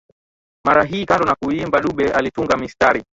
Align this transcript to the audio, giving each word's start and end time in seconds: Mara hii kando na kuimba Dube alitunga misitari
Mara 0.65 0.83
hii 0.83 1.05
kando 1.05 1.25
na 1.25 1.35
kuimba 1.35 1.81
Dube 1.81 2.11
alitunga 2.11 2.57
misitari 2.57 3.03